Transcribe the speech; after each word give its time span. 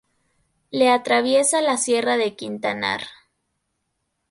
Le 0.71 0.89
atraviesa 0.89 1.61
la 1.61 1.77
sierra 1.77 2.17
de 2.17 2.35
Quintanar. 2.35 3.03